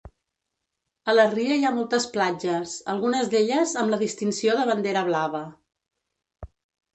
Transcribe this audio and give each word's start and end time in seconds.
A 1.11 1.13
la 1.17 1.25
ria 1.33 1.57
hi 1.59 1.67
ha 1.69 1.73
moltes 1.75 2.07
platges, 2.15 2.73
algunes 2.93 3.29
d'elles 3.35 3.75
amb 3.83 3.95
la 3.95 4.01
distinció 4.05 4.57
de 4.63 4.67
bandera 4.71 5.05
blava. 5.11 5.45